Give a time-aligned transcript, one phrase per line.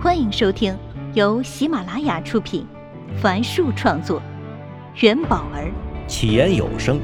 [0.00, 0.78] 欢迎收听
[1.12, 2.64] 由喜马拉雅出品，
[3.20, 4.22] 凡树创作，
[5.00, 5.72] 元宝儿
[6.06, 7.00] 起言有声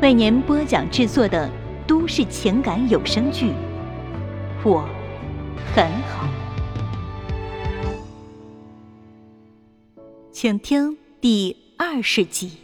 [0.00, 1.50] 为您播讲制作的
[1.88, 3.46] 都市情感有声剧
[4.64, 4.88] 《我
[5.74, 6.28] 很好》，
[10.30, 12.58] 请听第二十集。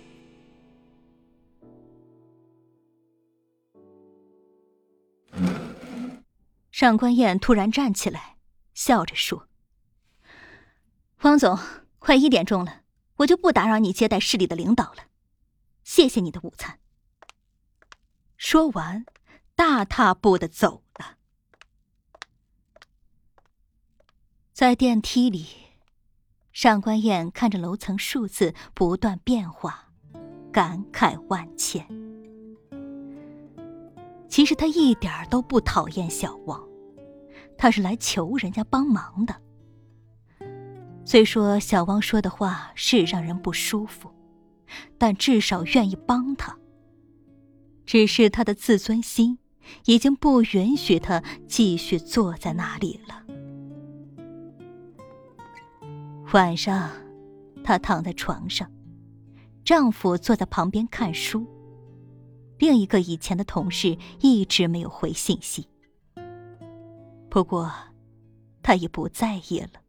[6.71, 8.37] 上官燕突然站起来，
[8.75, 9.49] 笑着说。
[11.23, 11.57] 汪总，
[12.01, 12.83] 快一点钟了，
[13.19, 15.05] 我就不打扰你接待市里的领导了。
[15.85, 16.81] 谢谢你的午餐。
[18.37, 19.05] 说完，
[19.55, 21.19] 大踏步的走了。
[24.53, 25.47] 在电梯里，
[26.53, 29.93] 上官燕看着楼层数字不断变化，
[30.53, 31.87] 感慨万千。
[34.29, 36.61] 其实他一点都不讨厌小王，
[37.57, 39.41] 他是来求人家帮忙的。
[41.13, 44.11] 虽说小汪说的话是让人不舒服，
[44.97, 46.57] 但至少愿意帮他。
[47.85, 49.39] 只是他的自尊心
[49.85, 53.23] 已经不允许他继续坐在那里了。
[56.33, 56.89] 晚上，
[57.63, 58.73] 她躺在床上，
[59.67, 61.47] 丈夫坐在旁边看书，
[62.57, 65.69] 另一个以前的同事一直没有回信息。
[67.29, 67.71] 不过，
[68.63, 69.82] 她已不在意了。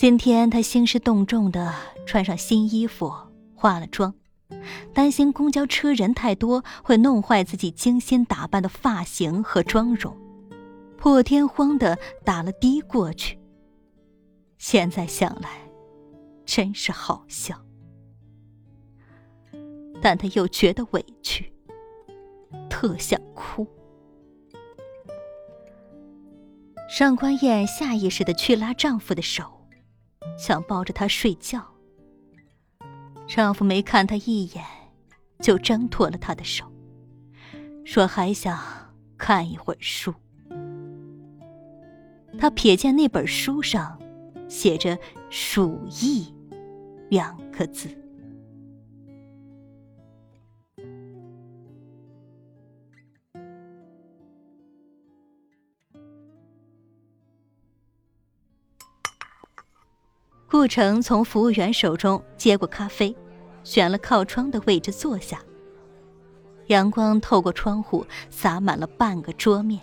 [0.00, 1.74] 今天她兴师动众的
[2.06, 3.12] 穿上新衣服，
[3.54, 4.14] 化了妆，
[4.94, 10.16] 担心公交车人太多会弄坏自己精心打扮的发型和妆容，
[10.96, 13.38] 破天荒的打了的过去。
[14.56, 15.50] 现在想来，
[16.46, 17.62] 真是好笑，
[20.00, 21.52] 但她又觉得委屈，
[22.70, 23.66] 特想哭。
[26.88, 29.59] 上官燕下意识的去拉丈夫的手。
[30.36, 31.62] 想抱着他睡觉，
[33.26, 34.64] 丈夫没看她一眼，
[35.38, 36.64] 就挣脱了她的手，
[37.84, 38.58] 说还想
[39.18, 40.14] 看一会儿书。
[42.38, 44.00] 他瞥见那本书上
[44.48, 46.32] 写着“鼠疫”
[47.10, 47.99] 两个字。
[60.50, 63.14] 顾城从服务员手中接过咖啡，
[63.62, 65.40] 选了靠窗的位置坐下。
[66.66, 69.80] 阳光透过窗户洒满了半个桌面。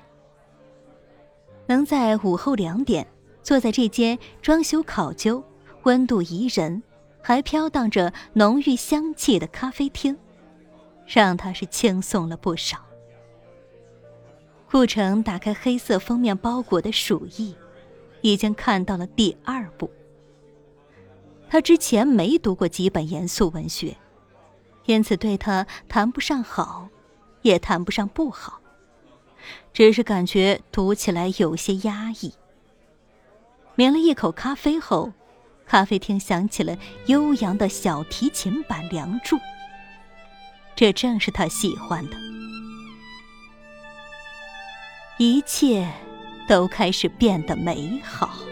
[1.67, 3.07] 能在午后两点
[3.41, 5.41] 坐在这间装修考究、
[5.83, 6.83] 温度宜人，
[7.21, 10.17] 还飘荡着浓郁香气的咖啡厅，
[11.05, 12.79] 让他是轻松了不少。
[14.69, 17.53] 顾城打开黑色封面包裹的《鼠疫》，
[18.19, 19.89] 已经看到了第二部。
[21.49, 23.97] 他之前没读过几本严肃文学，
[24.85, 26.89] 因此对他谈不上好，
[27.41, 28.59] 也谈不上不好，
[29.73, 32.33] 只是感觉读起来有些压抑。
[33.75, 35.13] 抿了一口咖啡后，
[35.65, 39.35] 咖啡厅响起了悠扬的小提琴版《梁祝》，
[40.75, 42.17] 这正是他喜欢的。
[45.17, 45.91] 一切
[46.47, 48.46] 都开始变得美好。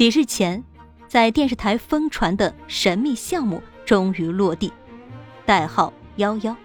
[0.00, 0.64] 几日前，
[1.08, 4.72] 在电视台疯传的神秘项目终于落地，
[5.44, 6.56] 代号“幺幺”。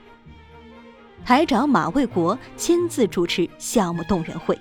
[1.26, 4.58] 台长马卫国亲自主持项目动员会，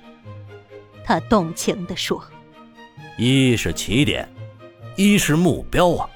[1.04, 2.20] 他动情地说
[3.16, 4.28] ：“一是起点，
[4.96, 6.10] 一是目标啊！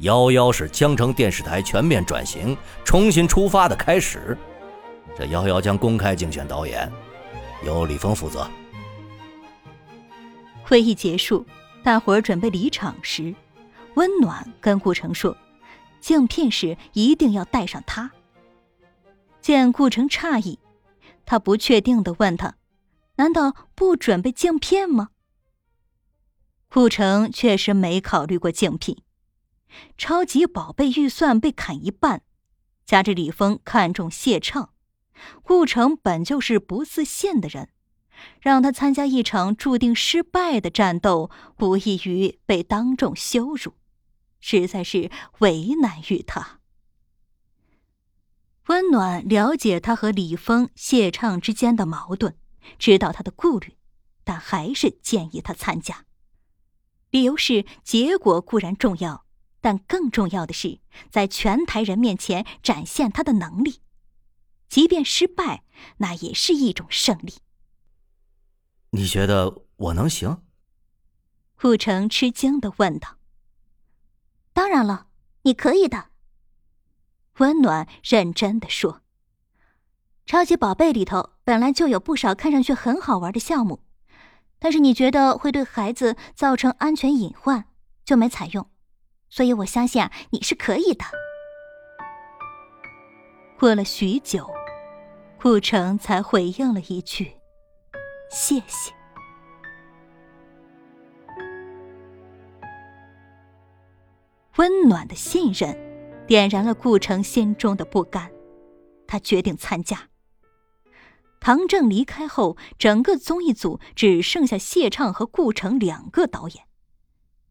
[0.00, 2.54] 幺幺是江城电视台全面转型、
[2.84, 4.36] 重新出发的开始。
[5.16, 6.92] 这幺幺将公开竞选导演，
[7.64, 8.46] 由李峰负责。”
[10.66, 11.44] 会议结束，
[11.82, 13.34] 大伙儿准备离场时，
[13.96, 15.36] 温暖跟顾城说
[16.00, 18.10] ：“竞聘时一定要带上他。”
[19.42, 20.58] 见顾城诧异，
[21.26, 22.56] 他不确定的问他
[23.16, 25.10] ：“难道不准备竞聘吗？”
[26.70, 29.02] 顾城确实没考虑过竞聘，
[29.98, 32.22] 超级宝贝预算被砍一半，
[32.86, 34.70] 加之李峰看中谢畅，
[35.42, 37.68] 顾城本就是不自信的人。
[38.40, 43.74] 让他参加一场注定失败的战斗，无异于被当众羞辱，
[44.40, 46.60] 实在是为难于他。
[48.68, 52.36] 温暖了解他和李峰、谢畅之间的矛盾，
[52.78, 53.76] 知道他的顾虑，
[54.24, 56.06] 但还是建议他参加。
[57.10, 59.26] 理由是结果固然重要，
[59.60, 63.82] 但更重要的是，在全台人面前展现他的能力。
[64.68, 65.62] 即便失败，
[65.98, 67.34] 那也是一种胜利。
[68.96, 70.40] 你觉得我能行？
[71.60, 73.16] 顾城吃惊的问道。
[74.52, 75.08] 当然了，
[75.42, 76.10] 你可以的。
[77.38, 79.00] 温暖认真的说。
[80.26, 83.80] 超级宝贝里头本来就有不少看上去很好玩的项目，
[84.60, 87.64] 但是你觉得会对孩子造成安全隐患，
[88.04, 88.70] 就没采用。
[89.28, 91.04] 所以我相信啊，你是可以的。
[93.58, 94.48] 过了许久，
[95.42, 97.32] 顾城才回应了一句
[98.34, 98.92] ：“谢谢。”
[104.56, 105.76] 温暖的信任
[106.26, 108.30] 点燃了顾城心中的不甘，
[109.06, 110.08] 他决定参加。
[111.40, 116.64] 唐正离开后，整个综艺组只剩下谢畅和顾城两个导演。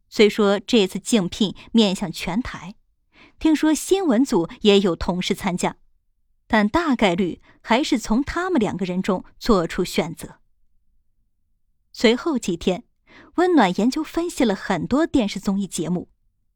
[0.09, 2.75] 虽说这次竞聘面向全台，
[3.38, 5.75] 听说新闻组也有同事参加，
[6.47, 10.39] 但大概率还是从他们两个人中做出选择。
[11.94, 12.84] 随后几天，
[13.36, 16.10] 温暖研究分析了很多电视综艺节目，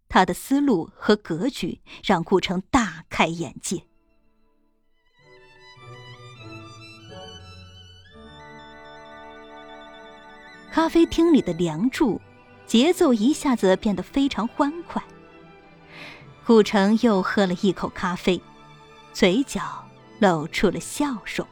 [0.10, 3.84] 他的思路和格局让顾城大开眼界。
[10.72, 12.20] 咖啡厅里的梁祝。
[12.68, 15.02] 节奏一下子变得非常欢快。
[16.46, 18.42] 顾城又喝了一口咖啡，
[19.14, 19.88] 嘴角
[20.20, 21.48] 露出了笑容。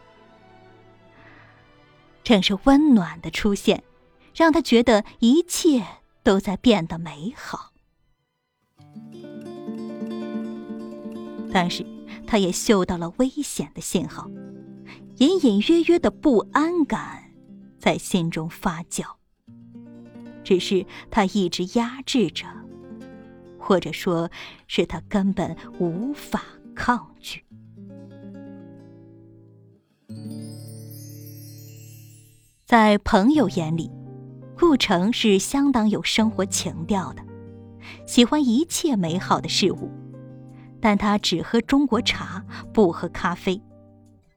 [2.25, 3.83] 正是温暖的出现，
[4.33, 5.86] 让他觉得一切
[6.24, 7.72] 都在变得美好。
[11.54, 11.86] 但是，
[12.25, 14.30] 他也嗅到了危险的信号，
[15.19, 17.31] 隐隐约约的不安感
[17.77, 19.06] 在心中发酵。
[20.44, 22.48] 只是他一直压制着，
[23.60, 24.30] 或者说
[24.68, 26.44] 是他根本无法
[26.75, 27.14] 抗
[32.65, 33.91] 在朋友眼里，
[34.57, 37.21] 顾城是相当有生活情调的，
[38.07, 39.91] 喜欢一切美好的事物，
[40.81, 43.62] 但他只喝中国茶，不喝咖啡，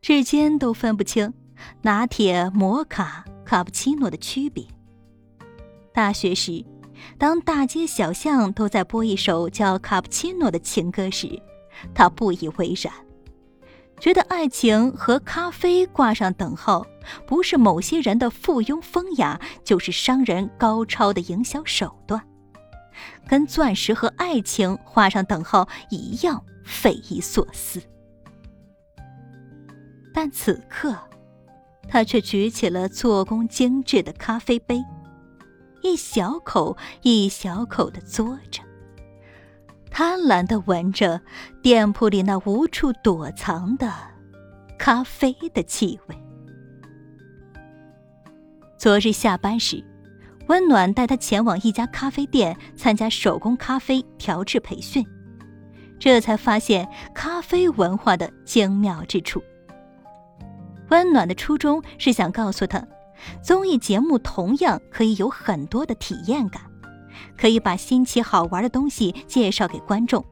[0.03, 1.33] 至今都分不清
[1.81, 4.63] 拿铁、摩卡、卡布奇诺的区别。
[5.95, 6.63] 大学时，
[7.17, 11.41] 当大街小巷都在播一首叫《卡布奇诺》的情歌时，
[11.95, 12.93] 他不以为然，
[14.01, 16.87] 觉得爱情和咖啡挂上等号，
[17.27, 22.23] 不是某些人的附庸风雅，就是商人高超的营销手段，
[23.27, 27.83] 跟钻石和爱情画上等号一样匪夷所思。
[30.15, 30.97] 但此刻，
[31.89, 34.83] 他却举起了做工精致的咖啡杯。
[35.83, 38.63] 一小口一小口的嘬着，
[39.99, 41.21] 贪婪的闻着
[41.61, 43.93] 店铺里那无处躲藏的
[44.79, 46.17] 咖啡的气味。
[48.77, 49.85] 昨日下班时，
[50.47, 55.05] 温暖带他前往一家咖啡店参加手工咖啡调制培训，
[55.99, 59.43] 这才发现咖啡文化的精妙之处。
[60.91, 62.87] 温暖的初衷是想告诉他。
[63.43, 66.63] 综艺节目同样可以有很多的体验感，
[67.37, 70.25] 可以把新奇好玩的东西介绍给观众。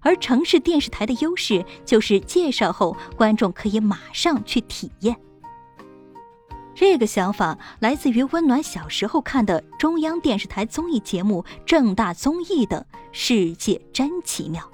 [0.00, 5.16] 而城市电视台的优势就是介绍后观众可以马上去体验。
[6.74, 14.68] 这个想法来自于温暖小时候看的中央电视台综艺节目《正大综艺》的世界真奇妙。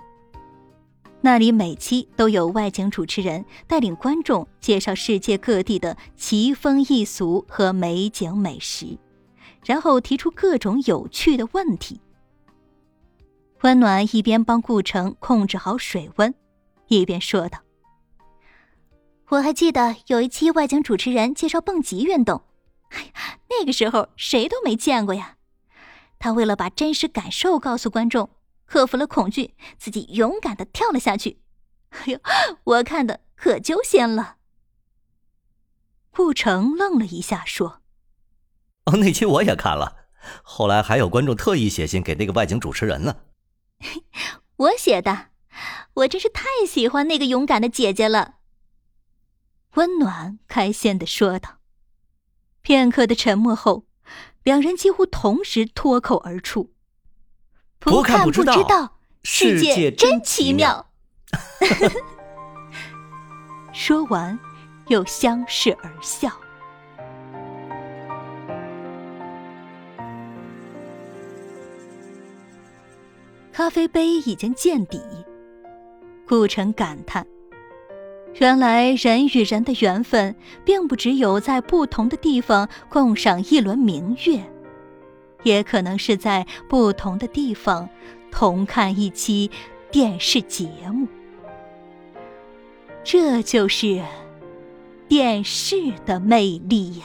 [1.20, 8.98] 那里每期都有外景主持人带领观众介绍世界各地的奇风异俗和美景美食，
[9.64, 12.00] 然后提出各种有趣的问题。
[13.62, 16.34] 温暖一边帮顾城控制好水温，
[16.88, 17.60] 一边说道
[19.28, 22.42] ：“我还记得有一期外景主持人介绍蹦极运动，
[22.90, 25.36] 哎呀，那个时候谁都没见过呀。
[26.18, 28.30] 他为了把真实感受告诉观众。”
[28.70, 31.40] 克服了恐惧，自己勇敢的跳了下去。
[31.88, 32.20] 哎呦，
[32.62, 34.36] 我看的可揪心了。
[36.12, 37.79] 顾城愣了一下，说
[38.86, 39.96] ：“哦，那期我也看了，
[40.42, 43.16] 后来还有观众特意写信给那个外景主持人呢。
[44.56, 45.26] 我写的，
[45.94, 48.36] 我真是太喜欢那个勇敢的姐姐了。”
[49.74, 51.58] 温暖开心的说道。
[52.62, 53.86] 片刻的沉默后，
[54.42, 56.72] 两人几乎同时脱口而出。
[57.78, 60.90] 不看不知道，世界真奇妙。
[63.72, 64.38] 说完，
[64.88, 66.39] 又相视而笑。
[73.60, 74.98] 咖啡杯已经见底。
[76.26, 77.26] 顾城感叹：
[78.36, 84.42] 原来人与人的缘分，并不只有在不同的地方共赏一轮明月，
[85.42, 87.86] 也可能是在不同的地方
[88.30, 89.50] 同看一期
[89.90, 91.06] 电视节目。
[93.04, 94.02] 这就是
[95.06, 95.76] 电视
[96.06, 97.04] 的魅力呀！